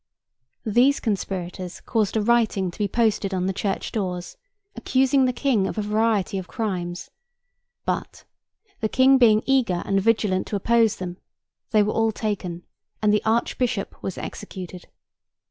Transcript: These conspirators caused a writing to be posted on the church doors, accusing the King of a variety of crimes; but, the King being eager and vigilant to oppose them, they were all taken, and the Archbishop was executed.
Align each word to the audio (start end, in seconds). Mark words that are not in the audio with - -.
These 0.65 0.99
conspirators 0.99 1.79
caused 1.79 2.17
a 2.17 2.21
writing 2.23 2.71
to 2.71 2.79
be 2.79 2.87
posted 2.87 3.35
on 3.35 3.45
the 3.45 3.53
church 3.53 3.91
doors, 3.91 4.35
accusing 4.75 5.25
the 5.25 5.31
King 5.31 5.67
of 5.67 5.77
a 5.77 5.83
variety 5.83 6.39
of 6.39 6.47
crimes; 6.47 7.11
but, 7.85 8.23
the 8.79 8.89
King 8.89 9.19
being 9.19 9.43
eager 9.45 9.83
and 9.85 10.01
vigilant 10.01 10.47
to 10.47 10.55
oppose 10.55 10.95
them, 10.95 11.17
they 11.69 11.83
were 11.83 11.93
all 11.93 12.11
taken, 12.11 12.63
and 12.99 13.13
the 13.13 13.23
Archbishop 13.25 14.01
was 14.01 14.17
executed. 14.17 14.87